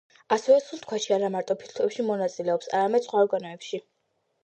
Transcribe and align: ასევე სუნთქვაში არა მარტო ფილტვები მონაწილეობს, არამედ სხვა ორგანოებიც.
ასევე 0.35 0.55
სუნთქვაში 0.67 1.13
არა 1.17 1.29
მარტო 1.35 1.57
ფილტვები 1.65 2.07
მონაწილეობს, 2.09 2.75
არამედ 2.75 3.09
სხვა 3.11 3.25
ორგანოებიც. 3.29 3.91